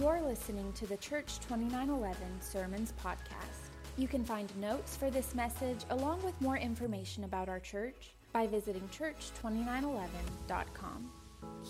[0.00, 3.68] You're listening to the Church 2911 Sermons Podcast.
[3.98, 8.46] You can find notes for this message along with more information about our church by
[8.46, 11.10] visiting church2911.com.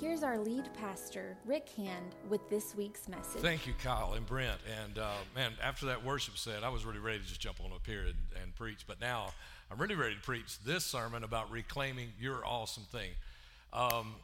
[0.01, 3.43] Here's our lead pastor, Rick Hand, with this week's message.
[3.43, 4.61] Thank you, Kyle and Brent.
[4.85, 7.73] And uh, man, after that worship set, I was really ready to just jump on
[7.73, 8.87] up here and, and preach.
[8.87, 9.33] But now
[9.69, 13.11] I'm really ready to preach this sermon about reclaiming your awesome thing.
[13.73, 14.15] Um,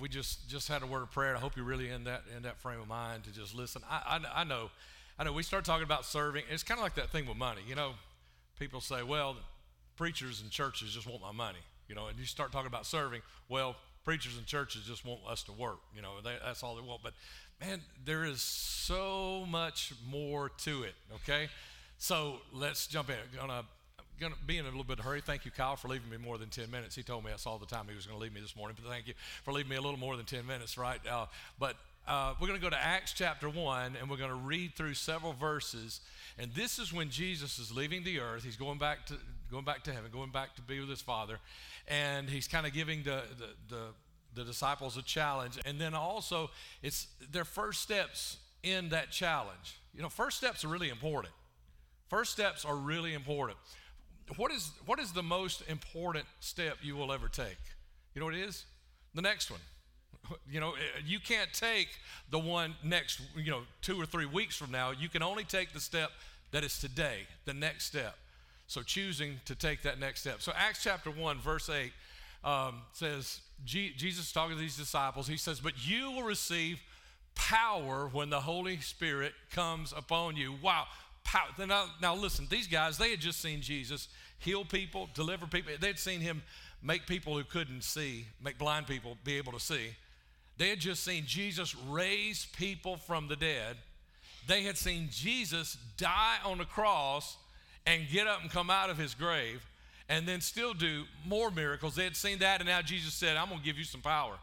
[0.00, 1.36] we just just had a word of prayer.
[1.36, 3.82] I hope you're really in that in that frame of mind to just listen.
[3.88, 4.70] I, I, I know,
[5.18, 5.32] I know.
[5.32, 6.44] We start talking about serving.
[6.50, 7.60] It's kind of like that thing with money.
[7.68, 7.92] You know,
[8.58, 9.36] people say, "Well,
[9.96, 13.22] preachers and churches just want my money." You know, and you start talking about serving.
[13.48, 15.78] Well, preachers and churches just want us to work.
[15.94, 17.02] You know, they, that's all they want.
[17.04, 17.12] But
[17.60, 20.94] man, there is so much more to it.
[21.14, 21.48] Okay,
[21.98, 23.38] so let's jump in.
[23.38, 23.64] Gonna
[24.20, 25.20] going to be in a little bit of hurry.
[25.20, 26.94] Thank you, Kyle, for leaving me more than 10 minutes.
[26.94, 28.76] He told me that's all the time he was going to leave me this morning,
[28.80, 31.00] but thank you for leaving me a little more than 10 minutes, right?
[31.06, 31.26] Uh,
[31.58, 31.76] but
[32.08, 34.94] uh, we're going to go to Acts chapter 1, and we're going to read through
[34.94, 36.00] several verses.
[36.38, 38.44] And this is when Jesus is leaving the earth.
[38.44, 39.14] He's going back to,
[39.50, 41.38] going back to heaven, going back to be with his Father.
[41.88, 43.82] And he's kind of giving the, the, the,
[44.34, 45.58] the disciples a challenge.
[45.66, 46.50] And then also,
[46.82, 49.78] it's their first steps in that challenge.
[49.94, 51.34] You know, first steps are really important.
[52.08, 53.58] First steps are really important
[54.36, 57.58] what is, what is the most important step you will ever take?
[58.14, 58.64] You know what it is?
[59.14, 59.60] The next one.
[60.50, 61.86] You know, eh, you can't take
[62.30, 64.90] the one next, you know, two or three weeks from now.
[64.90, 66.10] You can only take the step
[66.50, 68.16] that is today, the next step.
[68.66, 70.42] So choosing to take that next step.
[70.42, 71.92] So Acts chapter 1, verse 8
[72.42, 76.80] um, says, G- Jesus talking to these disciples, he says, But you will receive
[77.36, 80.54] power when the Holy Spirit comes upon you.
[80.60, 80.86] Wow
[81.26, 81.66] power.
[81.66, 85.72] Now, now listen, these guys, they had just seen Jesus heal people, deliver people.
[85.80, 86.42] They'd seen him
[86.82, 89.88] make people who couldn't see, make blind people be able to see.
[90.58, 93.76] They had just seen Jesus raise people from the dead.
[94.46, 97.36] They had seen Jesus die on the cross
[97.84, 99.66] and get up and come out of his grave
[100.08, 101.96] and then still do more miracles.
[101.96, 104.34] They had seen that, and now Jesus said, I'm going to give you some power.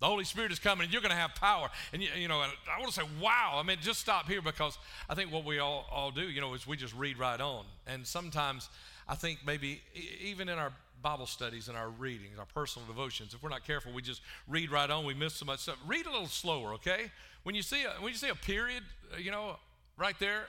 [0.00, 1.68] The Holy Spirit is coming and you're going to have power.
[1.92, 3.54] And, you, you know, I want to say, wow.
[3.56, 4.78] I mean, just stop here because
[5.08, 7.64] I think what we all, all do, you know, is we just read right on.
[7.86, 8.68] And sometimes
[9.08, 9.80] I think maybe
[10.22, 10.72] even in our
[11.02, 14.70] Bible studies and our readings, our personal devotions, if we're not careful, we just read
[14.70, 15.04] right on.
[15.04, 15.78] We miss so much stuff.
[15.86, 17.10] Read a little slower, okay?
[17.42, 18.82] When you see a, when you see a period,
[19.14, 19.56] uh, you know,
[19.96, 20.46] right there,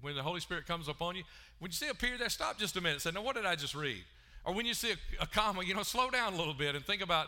[0.00, 1.24] when the Holy Spirit comes upon you,
[1.58, 3.00] when you see a period there, stop just a minute.
[3.00, 4.04] Say, now, what did I just read?
[4.44, 6.84] Or when you see a, a comma, you know, slow down a little bit and
[6.84, 7.26] think about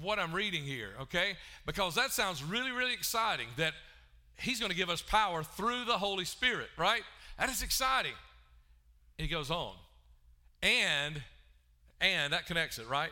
[0.00, 1.36] what I'm reading here, okay?
[1.66, 3.74] Because that sounds really, really exciting that
[4.36, 7.02] He's going to give us power through the Holy Spirit, right?
[7.38, 8.14] That is exciting.
[9.18, 9.74] He goes on.
[10.62, 11.22] And,
[12.00, 13.10] and that connects it, right?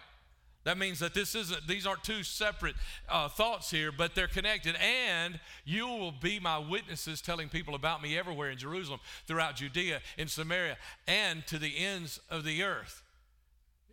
[0.65, 2.75] That means that this isn't, these aren't two separate
[3.09, 4.77] uh, thoughts here, but they're connected.
[4.77, 10.01] And you will be my witnesses telling people about me everywhere in Jerusalem, throughout Judea,
[10.19, 13.03] in Samaria, and to the ends of the earth.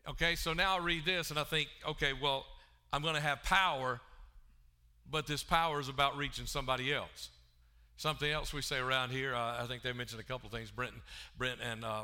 [0.08, 2.46] Okay, so now I read this and I think, okay, well,
[2.96, 4.00] I'm going to have power,
[5.12, 7.30] but this power is about reaching somebody else.
[7.98, 10.72] Something else we say around here, uh, I think they mentioned a couple of things,
[10.72, 10.94] Brent,
[11.38, 12.04] Brent and uh,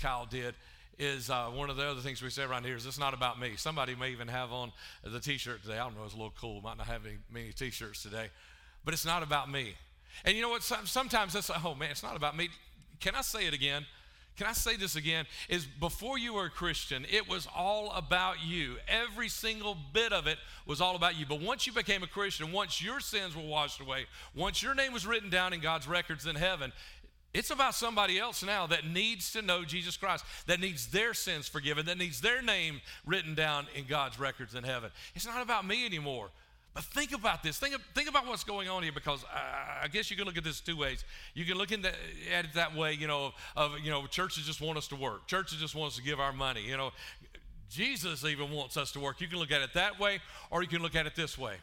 [0.00, 0.54] Kyle did,
[1.00, 3.40] is uh, one of the other things we say around here is it's not about
[3.40, 3.54] me.
[3.56, 4.70] Somebody may even have on
[5.02, 5.78] the t shirt today.
[5.78, 6.60] I don't know, it's a little cool.
[6.60, 8.28] Might not have any, many t shirts today,
[8.84, 9.74] but it's not about me.
[10.24, 10.62] And you know what?
[10.62, 12.50] Sometimes that's, oh man, it's not about me.
[13.00, 13.84] Can I say it again?
[14.40, 15.26] Can I say this again?
[15.50, 18.76] Is before you were a Christian, it was all about you.
[18.88, 21.26] Every single bit of it was all about you.
[21.26, 24.94] But once you became a Christian, once your sins were washed away, once your name
[24.94, 26.72] was written down in God's records in heaven,
[27.34, 31.46] it's about somebody else now that needs to know Jesus Christ, that needs their sins
[31.46, 34.90] forgiven, that needs their name written down in God's records in heaven.
[35.14, 36.30] It's not about me anymore.
[36.72, 37.58] But think about this.
[37.58, 40.44] Think, think about what's going on here because I, I guess you can look at
[40.44, 41.04] this two ways.
[41.34, 44.78] You can look at it that way, you know, of, you know, churches just want
[44.78, 45.26] us to work.
[45.26, 46.62] Churches just want us to give our money.
[46.62, 46.90] You know,
[47.68, 49.20] Jesus even wants us to work.
[49.20, 50.20] You can look at it that way
[50.50, 51.54] or you can look at it this way.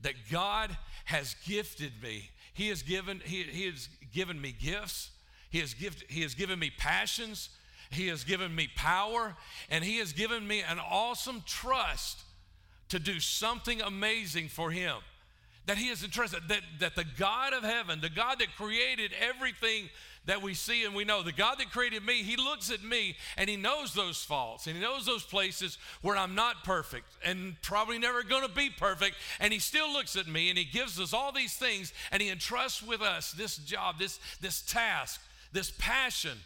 [0.00, 0.74] That God
[1.04, 2.30] has gifted me.
[2.54, 5.10] He has given, he, he has given me gifts.
[5.50, 7.50] He has, gifted, he has given me passions.
[7.90, 9.36] He has given me power.
[9.70, 12.22] And He has given me an awesome trust
[12.88, 14.96] to do something amazing for him.
[15.66, 19.88] That he is entrusted, that, that the God of heaven, the God that created everything
[20.26, 23.16] that we see and we know, the God that created me, he looks at me
[23.36, 27.56] and he knows those faults and he knows those places where I'm not perfect and
[27.62, 29.16] probably never going to be perfect.
[29.40, 32.28] And he still looks at me and he gives us all these things and he
[32.28, 35.20] entrusts with us this job, this, this task,
[35.52, 36.38] this passion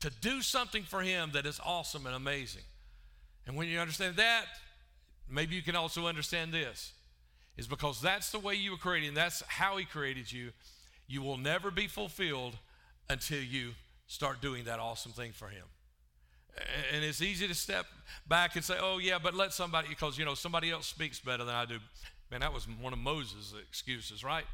[0.00, 2.62] to do something for him that is awesome and amazing.
[3.46, 4.46] And when you understand that,
[5.32, 6.92] Maybe you can also understand this
[7.56, 10.52] is because that's the way you were created, and that's how He created you,
[11.06, 12.56] You will never be fulfilled
[13.10, 13.72] until you
[14.06, 15.64] start doing that awesome thing for Him.
[16.94, 17.86] And it's easy to step
[18.26, 21.44] back and say, oh, yeah, but let somebody, because, you know, somebody else speaks better
[21.44, 21.78] than I do.
[22.30, 24.44] Man, that was one of Moses' excuses, right?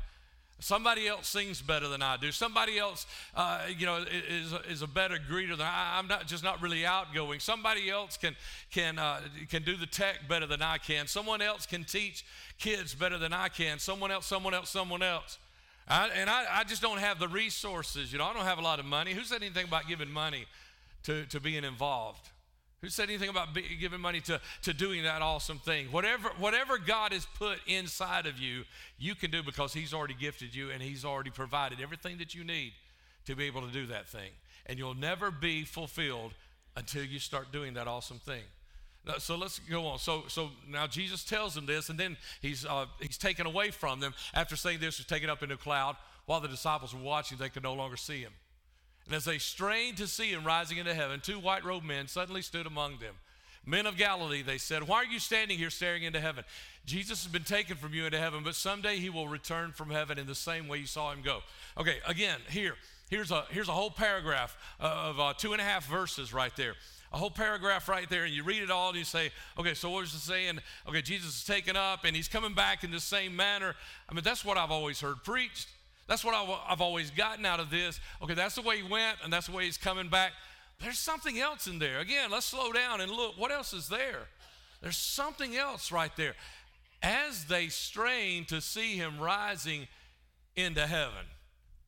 [0.61, 2.33] Somebody else sings better than I do.
[2.33, 3.07] Somebody else,
[3.37, 5.97] uh, you know, is, is a better greeter than I.
[5.99, 7.39] I'm not just not really outgoing.
[7.39, 8.35] Somebody else can
[8.73, 11.07] can uh, can do the tech better than I can.
[11.07, 12.25] Someone else can teach
[12.59, 13.79] kids better than I can.
[13.79, 15.39] Someone else, someone else, someone else.
[15.87, 18.13] I, and I, I just don't have the resources.
[18.13, 19.15] You know, I don't have a lot of money.
[19.15, 20.47] Who said anything about giving money
[21.05, 22.29] to, to being involved?
[22.81, 23.49] Who said anything about
[23.81, 25.89] giving money to, to doing that awesome thing?
[25.91, 28.63] Whatever, whatever God has put inside of you,
[28.99, 32.45] you can do because He's already gifted you and He's already provided everything that you
[32.45, 32.73] need
[33.27, 34.31] to be able to do that thing.
[34.67, 36.35] And you'll never be fulfilled
[36.77, 38.43] until you start doing that awesome thing.
[39.19, 39.99] So let's go on.
[39.99, 44.01] So, so now Jesus tells them this, and then he's, uh, he's taken away from
[44.01, 44.15] them.
[44.35, 45.97] After saying this, he's taken up into a cloud.
[46.27, 48.33] While the disciples were watching, they could no longer see him.
[49.09, 52.43] And as they strained to see him rising into heaven, two white robed men suddenly
[52.43, 53.15] stood among them.
[53.65, 56.45] Men of Galilee, they said, Why are you standing here staring into heaven?
[56.85, 60.19] Jesus has been taken from you into heaven, but someday he will return from heaven
[60.19, 61.41] in the same way you saw him go.
[61.79, 62.75] Okay, again, here,
[63.11, 66.75] here's a, here's a whole paragraph of uh, two and a half verses right there
[67.13, 69.91] a whole paragraph right there, and you read it all, and you say, okay, so
[69.91, 70.59] what is it saying?
[70.87, 73.75] Okay, Jesus is taken up, and he's coming back in the same manner.
[74.09, 75.69] I mean, that's what I've always heard preached.
[76.09, 78.01] That's what I've always gotten out of this.
[78.23, 80.33] Okay, that's the way he went, and that's the way he's coming back.
[80.81, 82.01] There's something else in there.
[82.01, 83.39] Again, let's slow down and look.
[83.39, 84.27] What else is there?
[84.81, 86.35] There's something else right there.
[87.03, 89.87] As they strain to see him rising
[90.57, 91.27] into heaven,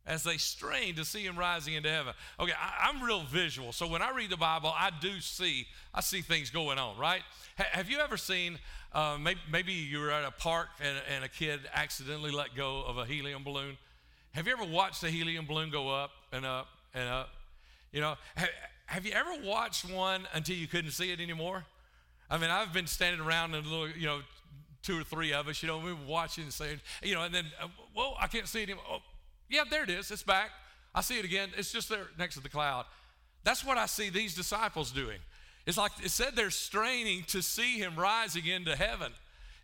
[0.07, 2.13] as they strain to see him rising into heaven.
[2.39, 6.01] Okay, I, am real visual, so when I read the Bible, I do see I
[6.01, 6.99] see things going on.
[6.99, 7.23] Right?
[7.59, 8.59] H- have you ever seen?
[8.93, 12.83] Uh, maybe, maybe you were at a park and, and a kid accidentally let go
[12.83, 13.79] of a helium balloon.
[14.33, 17.29] Have you ever watched a helium balloon go up and up and up?
[17.93, 18.49] You know, have,
[18.87, 21.65] have you ever watched one until you couldn't see it anymore?
[22.31, 24.21] I mean, I've been standing around and a little, you know,
[24.83, 27.35] two or three of us, you know, we were watching and saying, you know, and
[27.35, 28.85] then, uh, whoa, I can't see it anymore.
[28.89, 28.99] Oh,
[29.49, 30.11] yeah, there it is.
[30.11, 30.51] It's back.
[30.95, 31.51] I see it again.
[31.57, 32.87] It's just there next to the cloud.
[33.45, 35.19] That's what I see these disciples doing.
[35.67, 39.13] It's like it said they're straining to see him rising into heaven.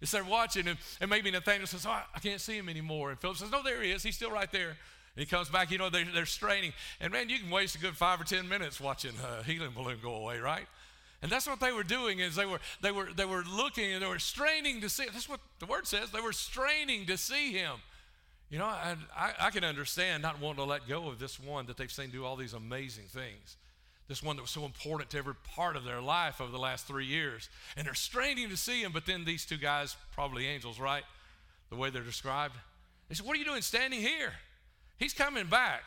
[0.01, 3.11] It's they're watching, and, and maybe Nathaniel says, Oh, I can't see him anymore.
[3.11, 4.03] And Philip says, No, there he is.
[4.03, 4.69] He's still right there.
[4.69, 6.75] And he comes back, you know, they're, they're straining.
[7.01, 9.97] And man, you can waste a good five or 10 minutes watching a helium balloon
[10.03, 10.67] go away, right?
[11.23, 14.03] And that's what they were doing is they were, they were, they were looking and
[14.03, 15.07] they were straining to see.
[15.07, 16.11] That's what the word says.
[16.11, 17.77] They were straining to see him.
[18.51, 21.67] You know, I, I, I can understand not wanting to let go of this one
[21.67, 23.57] that they've seen do all these amazing things
[24.09, 26.87] this one that was so important to every part of their life over the last
[26.87, 27.49] three years.
[27.77, 31.03] And they're straining to see him, but then these two guys, probably angels, right?
[31.71, 32.55] The way they're described.
[33.09, 34.33] They said, What are you doing standing here?
[34.99, 35.83] He's coming back.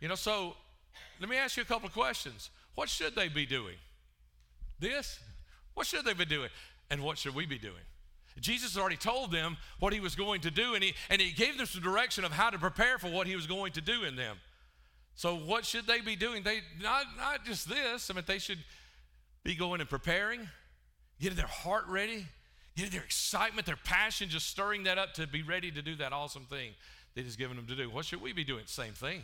[0.00, 0.56] You know, so
[1.20, 2.50] let me ask you a couple of questions.
[2.74, 3.76] What should they be doing?
[4.80, 5.20] This?
[5.74, 6.50] What should they be doing?
[6.90, 7.74] And what should we be doing?
[8.40, 11.56] Jesus already told them what he was going to do, and he, and he gave
[11.56, 14.16] them some direction of how to prepare for what he was going to do in
[14.16, 14.38] them.
[15.14, 16.42] So, what should they be doing?
[16.42, 18.58] They not, not just this, I mean, they should
[19.44, 20.48] be going and preparing,
[21.20, 22.26] getting their heart ready,
[22.76, 26.12] getting their excitement, their passion, just stirring that up to be ready to do that
[26.12, 26.72] awesome thing
[27.14, 27.90] that He's given them to do.
[27.90, 28.64] What should we be doing?
[28.66, 29.22] Same thing.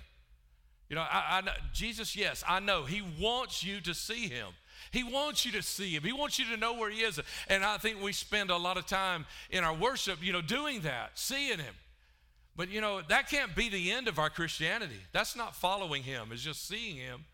[0.89, 2.85] You know, I, I, know, Jesus, yes, I know.
[2.85, 4.49] He wants you to see Him.
[4.91, 6.03] He wants you to see him.
[6.03, 7.21] He wants you to know where he is.
[7.49, 10.83] And I think we spend a lot of time in our worship, you know, doing
[10.83, 11.75] that, seeing him.
[12.59, 14.99] But you know, that can't be the end of our Christianity.
[15.13, 17.25] That's not following him, it's just seeing him.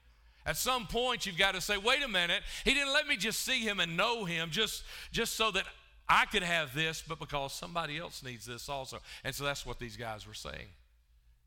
[0.47, 2.43] At some point you've got to say, "Wait a minute.
[2.63, 5.65] He didn't let me just see him and know him just just so that
[6.07, 9.79] I could have this, but because somebody else needs this also." And so that's what
[9.79, 10.69] these guys were saying.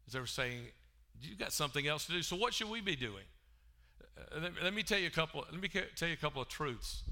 [0.07, 0.61] Is they were saying,
[1.21, 2.23] "You've got something else to do.
[2.23, 3.25] So what should we be doing?"
[4.17, 5.45] Uh, let, let, me tell you a couple.
[5.51, 7.03] Let me tell you a couple of truths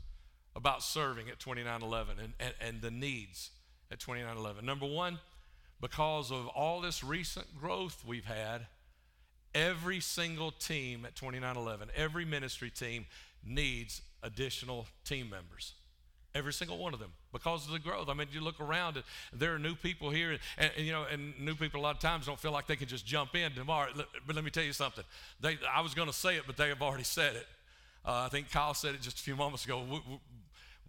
[0.55, 3.51] about serving at 2911 and, and, and the needs
[3.91, 4.65] at 2911.
[4.65, 5.19] Number one,
[5.82, 8.67] because of all this recent growth we've had,
[9.53, 13.05] every single team at 2911, every ministry team
[13.46, 15.74] needs additional team members.
[16.34, 18.10] Every single one of them, because of the growth.
[18.10, 21.05] I mean, you look around, and there are new people here, and, and, you know,
[21.10, 23.53] and new people a lot of times don't feel like they can just jump in
[23.53, 23.89] tomorrow.
[24.27, 25.05] But let me tell you something.
[25.39, 27.48] They, I was going to say it, but they have already said it.
[28.03, 29.82] Uh, I think Kyle said it just a few moments ago.
[29.89, 30.20] We, we,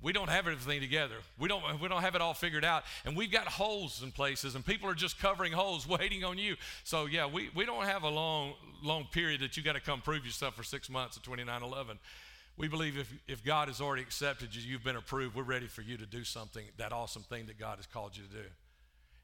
[0.02, 1.14] we don't have everything together.
[1.38, 2.84] We don't, we don't have it all figured out.
[3.04, 6.56] And we've got holes in places, and people are just covering holes waiting on you.
[6.84, 10.00] So, yeah, we, we don't have a long, long period that you got to come
[10.00, 11.98] prove yourself for six months at 2911.
[12.58, 15.82] We believe if, if God has already accepted you, you've been approved, we're ready for
[15.82, 18.48] you to do something, that awesome thing that God has called you to do.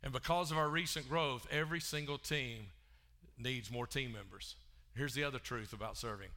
[0.03, 2.67] And because of our recent growth, every single team
[3.39, 4.57] needs more team members.
[4.95, 6.29] Here's the other truth about serving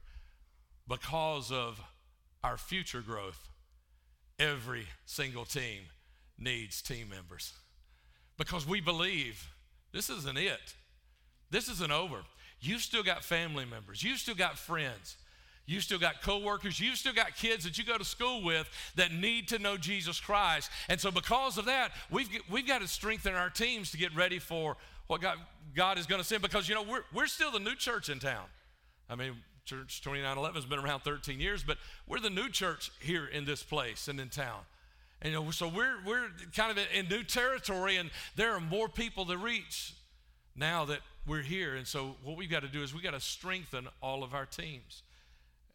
[0.88, 1.80] because of
[2.44, 3.48] our future growth,
[4.38, 5.82] every single team
[6.38, 7.52] needs team members.
[8.38, 9.48] Because we believe
[9.92, 10.74] this isn't it,
[11.50, 12.18] this isn't over.
[12.60, 15.16] You've still got family members, you've still got friends.
[15.68, 19.12] You've still got coworkers, you've still got kids that you go to school with that
[19.12, 20.70] need to know Jesus Christ.
[20.88, 24.38] And so, because of that, we've, we've got to strengthen our teams to get ready
[24.38, 24.76] for
[25.08, 25.38] what God,
[25.74, 28.20] God is going to send because, you know, we're, we're still the new church in
[28.20, 28.44] town.
[29.10, 29.32] I mean,
[29.66, 33.64] Church 2911 has been around 13 years, but we're the new church here in this
[33.64, 34.60] place and in town.
[35.20, 38.88] And you know, so we're, we're kind of in new territory, and there are more
[38.88, 39.94] people to reach
[40.54, 41.74] now that we're here.
[41.74, 44.46] And so, what we've got to do is we've got to strengthen all of our
[44.46, 45.02] teams.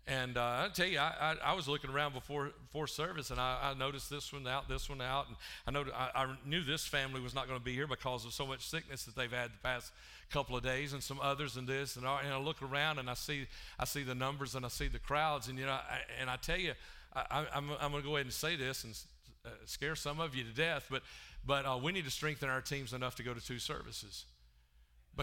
[0.08, 3.40] And uh, I tell you, I, I, I, was looking around before before service, and
[3.40, 5.28] I, I, noticed this one out, this one out,
[5.68, 8.48] and I I, knew this family was not going to be here because of so
[8.48, 9.92] much sickness that they've had the past
[10.32, 13.14] couple of days, and some others, and this, and, and I look around and I
[13.14, 13.46] see
[13.78, 15.78] I see the numbers and I see the crowds, and you know,
[16.20, 16.74] and I tell you,
[17.16, 19.00] I, am I'm going to go ahead and say this and
[19.46, 21.04] uh, scare some of you to death, but
[21.46, 24.26] but uh, we need to strengthen our teams enough to go to two services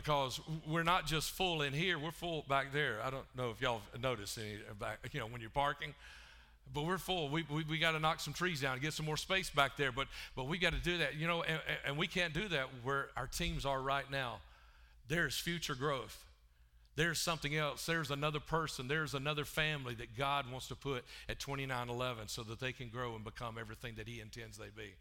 [0.05, 2.99] because we're not just full in here, we're full back there.
[3.05, 5.93] I don't know if y'all noticed any back, you know, when you're parking,
[6.73, 7.29] but we're full.
[7.29, 9.77] We, we, we got to knock some trees down and get some more space back
[9.77, 12.47] there, but, but we got to do that, you know, and, and we can't do
[12.49, 14.37] that where our teams are right now.
[15.09, 16.25] There's future growth.
[16.95, 17.85] There's something else.
[17.85, 18.87] There's another person.
[18.87, 23.17] There's another family that God wants to put at 2911 so that they can grow
[23.17, 24.93] and become everything that He intends they be.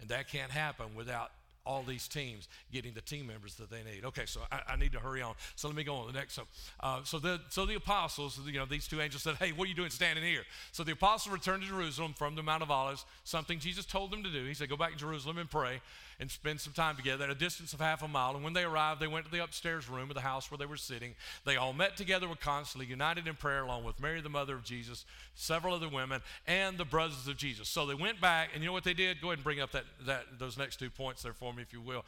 [0.00, 1.32] And that can't happen without
[1.64, 4.04] all these teams getting the team members that they need.
[4.04, 5.34] Okay, so I, I need to hurry on.
[5.56, 6.34] So let me go on the next.
[6.34, 6.42] So,
[6.80, 9.68] uh, so the so the apostles, you know, these two angels said, "Hey, what are
[9.68, 13.04] you doing standing here?" So the apostles returned to Jerusalem from the Mount of Olives.
[13.24, 14.44] Something Jesus told them to do.
[14.44, 15.80] He said, "Go back to Jerusalem and pray."
[16.20, 18.34] And spend some time together at a distance of half a mile.
[18.34, 20.66] And when they arrived, they went to the upstairs room of the house where they
[20.66, 21.14] were sitting.
[21.44, 24.64] They all met together, were constantly united in prayer, along with Mary, the mother of
[24.64, 27.68] Jesus, several other women, and the brothers of Jesus.
[27.68, 29.20] So they went back, and you know what they did?
[29.20, 31.72] Go ahead and bring up that, that those next two points there for me, if
[31.72, 32.04] you will,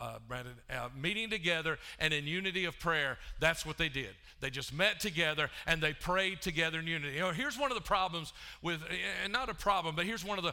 [0.00, 0.54] uh, Brandon.
[0.70, 3.18] Uh, meeting together and in unity of prayer.
[3.40, 4.10] That's what they did.
[4.40, 7.14] They just met together and they prayed together in unity.
[7.14, 8.80] You know, here's one of the problems with,
[9.22, 10.52] and not a problem, but here's one of the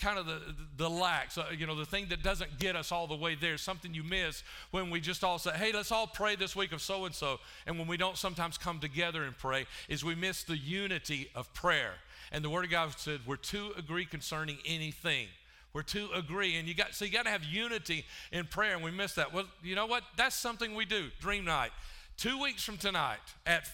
[0.00, 0.40] kind of the
[0.76, 1.36] the lacks.
[1.36, 4.02] Uh, you know, the thing that doesn't get us all the way there, something you
[4.02, 7.14] miss when we just all say, hey, let's all pray this week of so and
[7.14, 7.38] so.
[7.66, 11.52] And when we don't sometimes come together and pray, is we miss the unity of
[11.54, 11.94] prayer.
[12.32, 15.28] And the Word of God said, we're to agree concerning anything.
[15.72, 16.56] We're to agree.
[16.56, 19.32] And you got so you got to have unity in prayer, and we miss that.
[19.32, 20.02] Well, you know what?
[20.16, 21.10] That's something we do.
[21.20, 21.70] Dream night.
[22.16, 23.68] Two weeks from tonight at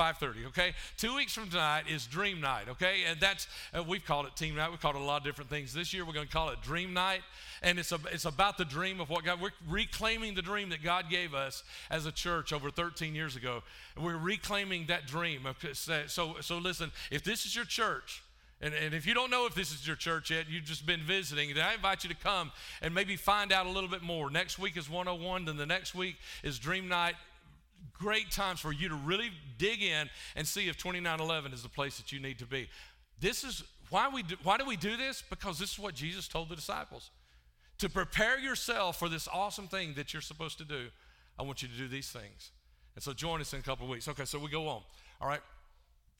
[0.00, 4.24] 5.30 okay two weeks from tonight is dream night okay and that's uh, we've called
[4.24, 6.26] it team night we've called it a lot of different things this year we're going
[6.26, 7.20] to call it dream night
[7.62, 10.82] and it's, a, it's about the dream of what God, we're reclaiming the dream that
[10.82, 13.62] God gave us as a church over 13 years ago.
[14.00, 15.46] We're reclaiming that dream.
[15.74, 18.22] So, so listen, if this is your church,
[18.62, 21.00] and, and if you don't know if this is your church yet, you've just been
[21.00, 22.52] visiting, then I invite you to come
[22.82, 24.30] and maybe find out a little bit more.
[24.30, 27.14] Next week is 101, then the next week is Dream Night
[27.92, 31.98] great times for you to really dig in and see if 2911 is the place
[31.98, 32.68] that you need to be.
[33.20, 35.22] This is why we do, why do we do this?
[35.28, 37.10] Because this is what Jesus told the disciples
[37.80, 40.88] to prepare yourself for this awesome thing that you're supposed to do,
[41.38, 42.50] I want you to do these things.
[42.94, 44.06] And so join us in a couple of weeks.
[44.06, 44.82] Okay, so we go on.
[45.20, 45.40] All right.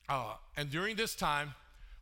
[0.08, 1.54] Uh, and during this time,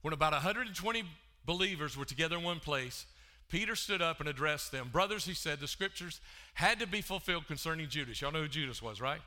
[0.02, 1.02] when about 120
[1.44, 3.06] believers were together in one place,
[3.48, 4.90] Peter stood up and addressed them.
[4.92, 6.20] Brothers, he said, the scriptures
[6.54, 8.20] had to be fulfilled concerning Judas.
[8.20, 9.20] Y'all know who Judas was, right?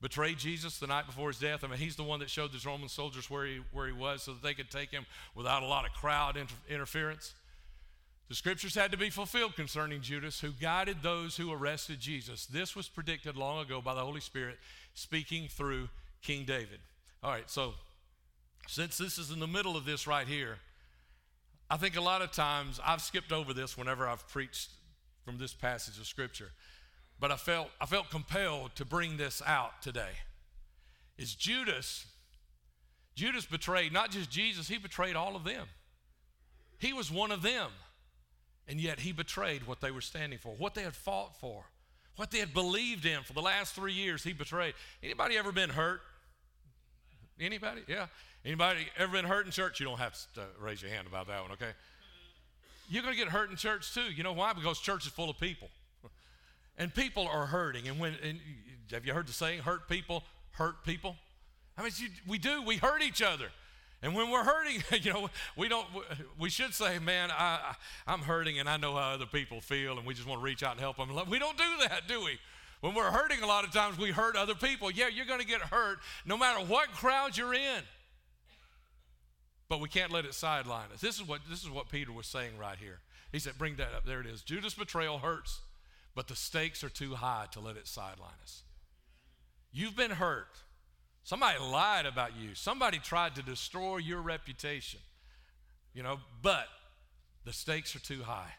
[0.00, 1.64] Betrayed Jesus the night before his death.
[1.64, 4.22] I mean, he's the one that showed the Roman soldiers where he, where he was
[4.22, 7.34] so that they could take him without a lot of crowd inter- interference.
[8.28, 12.46] The scriptures had to be fulfilled concerning Judas, who guided those who arrested Jesus.
[12.46, 14.58] This was predicted long ago by the Holy Spirit
[14.94, 15.88] speaking through
[16.22, 16.78] King David.
[17.22, 17.74] All right, so
[18.68, 20.58] since this is in the middle of this right here,
[21.70, 24.70] I think a lot of times I've skipped over this whenever I've preached
[25.24, 26.50] from this passage of scripture.
[27.20, 30.12] But I felt I felt compelled to bring this out today.
[31.16, 32.06] Is Judas
[33.18, 35.66] Judas betrayed not just Jesus, he betrayed all of them.
[36.78, 37.72] He was one of them.
[38.68, 41.64] And yet he betrayed what they were standing for, what they had fought for,
[42.14, 44.22] what they had believed in for the last three years.
[44.22, 44.74] He betrayed.
[45.02, 46.00] Anybody ever been hurt?
[47.40, 47.80] Anybody?
[47.88, 48.06] Yeah.
[48.44, 49.80] Anybody ever been hurt in church?
[49.80, 51.72] You don't have to uh, raise your hand about that one, okay?
[52.88, 54.12] You're going to get hurt in church too.
[54.14, 54.52] You know why?
[54.52, 55.70] Because church is full of people.
[56.78, 57.88] And people are hurting.
[57.88, 58.40] And when and
[58.90, 61.16] have you heard the saying, hurt people hurt people?
[61.76, 61.92] I mean,
[62.26, 62.62] we do.
[62.62, 63.48] We hurt each other.
[64.02, 65.86] And when we're hurting, you know, we don't.
[66.38, 67.74] We should say, "Man, I,
[68.06, 70.62] I'm hurting, and I know how other people feel, and we just want to reach
[70.62, 72.38] out and help them." We don't do that, do we?
[72.80, 74.90] When we're hurting, a lot of times we hurt other people.
[74.90, 77.82] Yeah, you're going to get hurt no matter what crowd you're in.
[79.68, 81.00] But we can't let it sideline us.
[81.00, 83.00] This is what this is what Peter was saying right here.
[83.32, 84.06] He said, "Bring that up.
[84.06, 84.42] There it is.
[84.42, 85.60] Judas' betrayal hurts,
[86.18, 88.64] but the stakes are too high to let it sideline us.
[89.70, 90.64] You've been hurt."
[91.22, 92.56] Somebody lied about you.
[92.56, 94.98] Somebody tried to destroy your reputation.
[95.94, 96.66] You know, but
[97.44, 98.52] the stakes are too high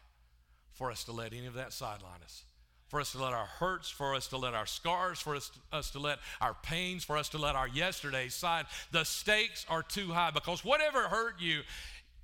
[0.72, 2.44] for us to let any of that sideline us.
[2.88, 5.58] For us to let our hurts, for us to let our scars, for us to,
[5.70, 8.64] us to let our pains, for us to let our yesterdays side.
[8.90, 11.60] The stakes are too high because whatever hurt you,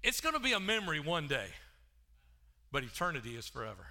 [0.03, 1.49] it's going to be a memory one day,
[2.73, 3.87] but eternity is forever.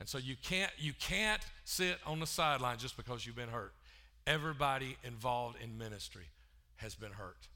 [0.00, 3.74] And so you can't you can't sit on the sideline just because you've been hurt.
[4.26, 6.24] Everybody involved in ministry
[6.76, 7.48] has been hurt.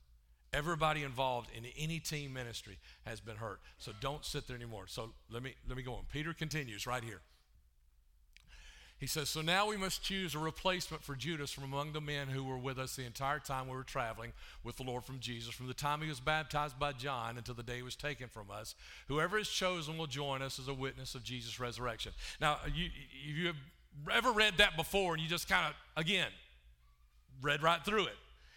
[0.53, 3.61] Everybody involved in any team ministry has been hurt.
[3.79, 4.85] So don't sit there anymore.
[4.87, 6.05] So let me let me go on.
[6.13, 7.23] Peter continues right here.
[8.99, 12.29] He says, So now we must choose a replacement for Judas from among the men
[12.29, 14.33] who were with us the entire time we were traveling
[14.63, 17.63] with the Lord from Jesus, from the time he was baptized by John until the
[17.63, 18.75] day he was taken from us.
[19.09, 22.13] Whoever is chosen will join us as a witness of Jesus' resurrection.
[22.41, 22.87] Now, you,
[23.29, 23.57] if you have
[24.11, 26.29] ever read that before and you just kind of, again,
[27.43, 28.17] read right through it.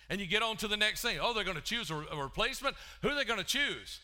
[0.09, 1.17] And you get on to the next thing.
[1.21, 2.75] Oh, they're going to choose a, a replacement.
[3.01, 3.99] Who are they going to choose?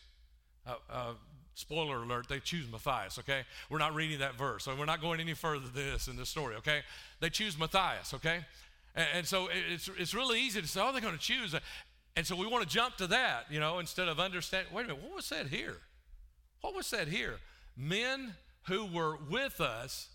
[0.66, 1.12] Uh, uh,
[1.54, 3.42] spoiler alert, they choose Matthias, okay?
[3.70, 6.28] We're not reading that verse, so we're not going any further than this in this
[6.28, 6.80] story, okay?
[7.20, 8.40] They choose Matthias, okay?
[8.94, 11.54] And, and so it's, it's really easy to say, oh, they're going to choose.
[12.16, 14.88] And so we want to jump to that, you know, instead of understanding, wait a
[14.88, 15.78] minute, what was said here?
[16.60, 17.38] What was said here?
[17.76, 18.34] Men
[18.68, 20.08] who were with us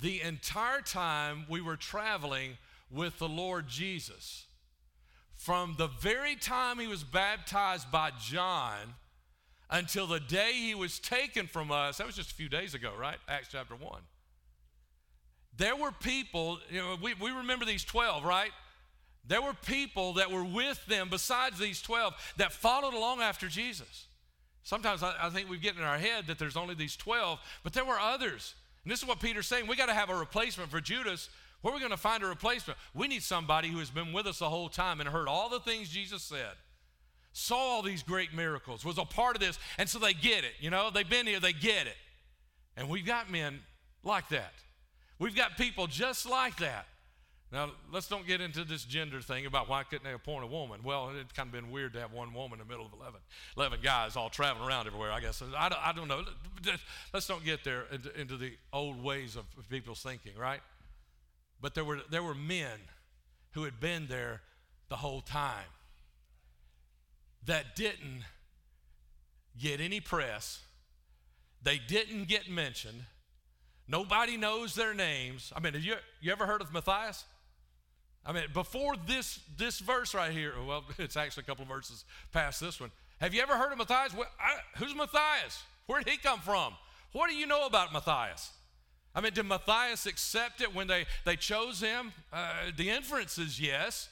[0.00, 2.58] the entire time we were traveling
[2.90, 4.46] with the Lord Jesus.
[5.34, 8.94] From the very time he was baptized by John
[9.70, 12.92] until the day he was taken from us, that was just a few days ago,
[12.98, 13.16] right?
[13.28, 14.00] Acts chapter 1.
[15.56, 18.50] There were people, you know, we, we remember these 12, right?
[19.26, 24.06] There were people that were with them besides these 12 that followed along after Jesus.
[24.62, 27.72] Sometimes I, I think we get in our head that there's only these 12, but
[27.72, 28.54] there were others.
[28.84, 29.66] And this is what Peter's saying.
[29.66, 31.28] We got to have a replacement for Judas
[31.66, 32.78] where are we going to find a replacement?
[32.94, 35.58] We need somebody who has been with us the whole time and heard all the
[35.58, 36.52] things Jesus said,
[37.36, 40.52] saw all these great miracles, was a part of this, and so they get it.
[40.58, 41.96] You know, they've been here, they get it.
[42.78, 43.60] And we've got men
[44.02, 44.54] like that.
[45.18, 46.86] We've got people just like that.
[47.52, 50.80] Now, let's don't get into this gender thing about why couldn't they appoint a woman.
[50.82, 53.20] Well, it's kind of been weird to have one woman in the middle of 11,
[53.56, 55.42] 11 guys all traveling around everywhere, I guess.
[55.56, 56.24] I don't, I don't know.
[57.12, 60.60] Let's don't get there into, into the old ways of people's thinking, right?
[61.60, 62.78] But there were, there were men
[63.52, 64.40] who had been there
[64.88, 65.66] the whole time
[67.46, 68.24] that didn't
[69.58, 70.60] get any press.
[71.62, 73.02] They didn't get mentioned.
[73.88, 75.52] Nobody knows their names.
[75.56, 77.24] I mean, have you, you ever heard of Matthias?
[78.24, 82.04] I mean, before this, this verse right here, well, it's actually a couple of verses
[82.32, 82.90] past this one.
[83.20, 84.14] Have you ever heard of Matthias?
[84.14, 85.62] Well, I, who's Matthias?
[85.86, 86.74] Where did he come from?
[87.12, 88.50] What do you know about Matthias?
[89.14, 92.12] I mean, did Matthias accept it when they, they chose him?
[92.32, 94.10] Uh, the inference is yes,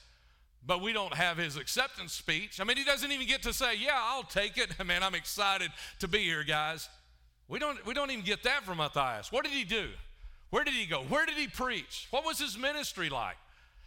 [0.66, 2.61] but we don't have his acceptance speech.
[2.61, 4.70] I mean, he doesn't even get to say, Yeah, I'll take it.
[4.87, 6.88] Man, I'm excited to be here, guys.
[7.48, 9.31] We don't, we don't even get that from Matthias.
[9.31, 9.88] What did he do?
[10.50, 11.03] Where did he go?
[11.03, 12.07] Where did he preach?
[12.11, 13.37] What was his ministry like?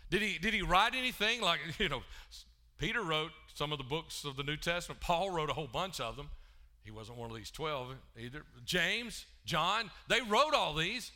[0.09, 1.41] Did he, did he write anything?
[1.41, 2.03] Like, you know,
[2.77, 5.99] Peter wrote some of the books of the New Testament, Paul wrote a whole bunch
[5.99, 6.29] of them.
[6.83, 8.43] He wasn't one of these 12 either.
[8.63, 11.11] James, John, they wrote all these.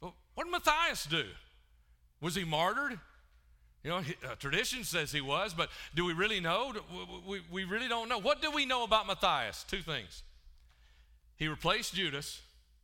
[0.00, 1.24] But what did Matthias do?
[2.20, 2.98] Was he martyred?
[3.82, 6.72] You know, uh, tradition says he was, but do we really know?
[7.26, 8.18] We, we really don't know.
[8.18, 9.64] What do we know about Matthias?
[9.68, 10.22] Two things.
[11.36, 12.40] He replaced Judas,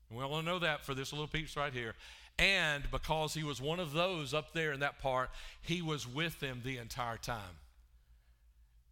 [0.09, 1.95] and we all know that for this little piece right here.
[2.39, 6.39] And because he was one of those up there in that part, he was with
[6.41, 7.57] them the entire time.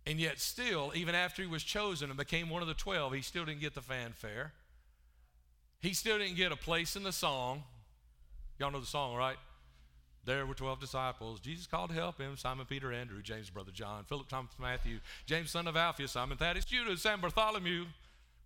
[0.06, 3.22] And yet, still, even after he was chosen and became one of the 12, he
[3.22, 4.52] still didn't get the fanfare.
[5.80, 7.62] He still didn't get a place in the song.
[8.58, 9.36] Y'all know the song, right?
[10.24, 11.40] There were 12 disciples.
[11.40, 15.50] Jesus called to help him Simon, Peter, Andrew, James, brother John, Philip, Thomas, Matthew, James,
[15.50, 17.86] son of Alphaeus, Simon, Thaddeus, Judas, Sam, Bartholomew.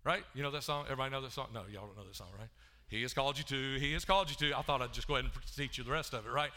[0.03, 0.23] Right?
[0.33, 0.85] You know that song?
[0.85, 1.47] Everybody know that song?
[1.53, 2.49] No, y'all don't know that song, right?
[2.87, 4.57] He has called you to, he has called you to.
[4.57, 6.51] I thought I'd just go ahead and teach you the rest of it, right?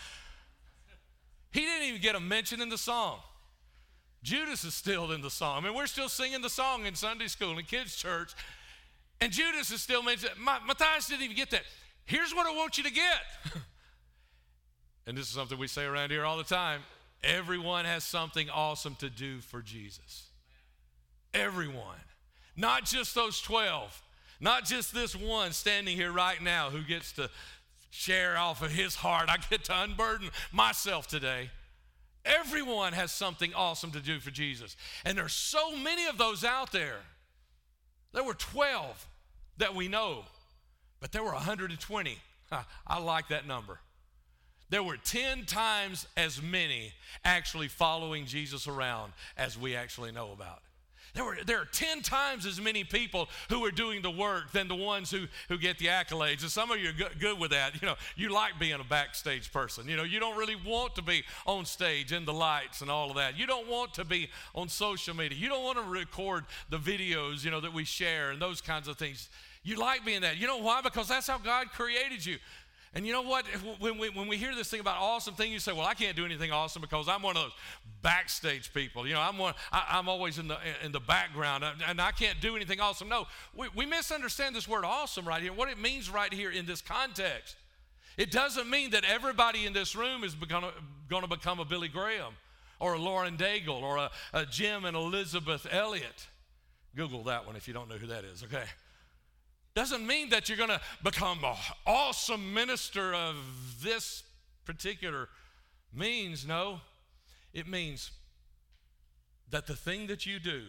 [1.51, 3.19] He didn't even get a mention in the song.
[4.23, 5.63] Judas is still in the song.
[5.63, 8.33] I mean, we're still singing the song in Sunday school and kids' church,
[9.21, 10.33] and Judas is still mentioned.
[10.39, 11.63] Matthias didn't even get that.
[12.05, 13.23] Here's what I want you to get.
[15.09, 16.83] and this is something we say around here all the time
[17.25, 20.29] everyone has something awesome to do for Jesus.
[21.35, 21.97] Everyone.
[22.57, 24.03] Not just those 12,
[24.41, 27.31] not just this one standing here right now who gets to
[27.91, 29.29] share off of his heart.
[29.29, 31.51] I get to unburden myself today.
[32.25, 34.77] Everyone has something awesome to do for Jesus.
[35.05, 36.99] And there's so many of those out there.
[38.13, 39.07] There were 12
[39.57, 40.25] that we know,
[41.01, 42.19] but there were 120.
[42.87, 43.81] I like that number.
[44.71, 46.93] There were 10 times as many
[47.25, 50.61] actually following Jesus around as we actually know about.
[51.15, 54.69] There, were, there are 10 times as many people who are doing the work than
[54.69, 56.43] the ones who, who get the accolades.
[56.43, 57.81] And some of you are good, good with that.
[57.81, 59.89] You know, you like being a backstage person.
[59.89, 63.11] You know, you don't really want to be on stage in the lights and all
[63.11, 63.39] of that.
[63.39, 65.39] You don't want to be on social media.
[65.39, 68.87] You don't want to record the videos, you know, that we share and those kinds
[68.87, 69.29] of things.
[69.63, 70.37] You like being that.
[70.37, 70.83] You know why?
[70.83, 72.37] Because that's how God created you.
[72.99, 73.47] And you know what?
[73.79, 76.17] When we, when we hear this thing about awesome thing, you say, well, I can't
[76.17, 77.53] do anything awesome because I'm one of those
[78.03, 79.07] backstage people.
[79.07, 82.41] You know, I'm, one, I, am always in the, in the background and I can't
[82.41, 83.09] do anything awesome.
[83.09, 86.67] No, we, we misunderstand this word awesome right here, what it means right here in
[86.67, 87.55] this context.
[88.17, 90.65] It doesn't mean that everybody in this room is going
[91.23, 92.33] to become a Billy Graham
[92.81, 96.27] or a Lauren Daigle or a, a Jim and Elisabeth Elliot.
[96.97, 98.65] Google that one if you don't know who that is, okay?
[99.79, 101.55] Doesn't mean that you're going to become an
[101.87, 103.37] awesome minister of
[103.81, 104.25] this
[104.65, 105.29] particular
[105.95, 106.45] means.
[106.45, 106.81] No,
[107.55, 108.11] it means
[109.51, 110.63] that the thing that you do,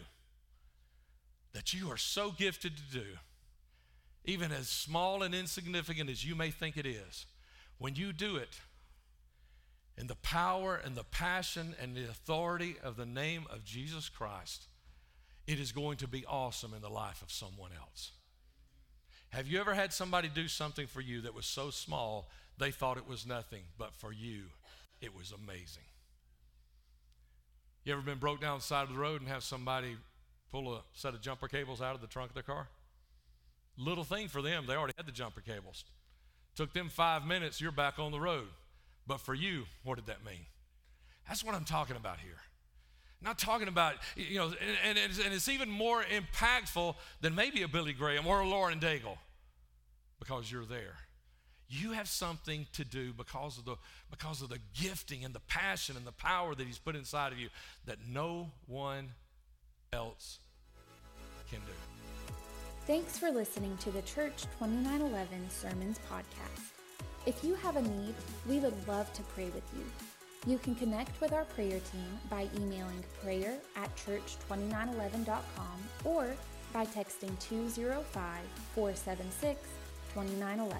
[1.54, 3.06] that you are so gifted to do,
[4.26, 7.26] even as small and insignificant as you may think it is,
[7.80, 8.62] when you do it
[9.98, 14.68] in the power and the passion and the authority of the name of Jesus Christ,
[15.48, 18.12] it is going to be awesome in the life of someone else.
[19.30, 22.98] Have you ever had somebody do something for you that was so small they thought
[22.98, 24.44] it was nothing, but for you,
[25.02, 25.84] it was amazing?
[27.84, 29.96] You ever been broke down the side of the road and have somebody
[30.52, 32.68] pull a set of jumper cables out of the trunk of their car?
[33.78, 35.86] Little thing for them, they already had the jumper cables.
[36.56, 38.48] Took them five minutes, you're back on the road.
[39.08, 40.46] But for you, what did that mean?
[41.28, 42.42] That's what I'm talking about here.
[43.22, 47.64] Not talking about, you know, and, and, it's, and it's even more impactful than maybe
[47.64, 49.18] a Billy Graham or a Lauren Daigle
[50.20, 50.96] because you're there.
[51.68, 53.76] You have something to do because of the
[54.10, 57.38] because of the gifting and the passion and the power that he's put inside of
[57.38, 57.50] you
[57.86, 59.10] that no one
[59.94, 60.40] else
[61.50, 62.34] can do.
[62.88, 66.72] Thanks for listening to the Church 2911 Sermons podcast.
[67.28, 68.16] If you have a need,
[68.48, 69.86] we would love to pray with you.
[70.48, 76.36] You can connect with our prayer team by emailing prayer at church2911.com or
[76.72, 78.06] by texting 205
[78.74, 79.60] 476
[80.14, 80.80] 2911.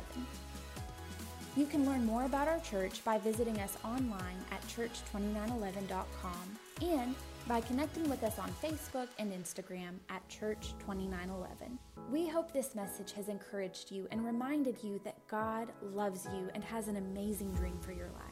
[1.58, 7.16] You can learn more about our church by visiting us online at church2911.com and
[7.48, 11.78] by connecting with us on Facebook and Instagram at Church2911.
[12.12, 16.64] We hope this message has encouraged you and reminded you that God loves you and
[16.64, 18.29] has an amazing dream for your life.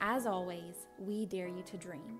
[0.00, 2.18] As always, we dare you to dream.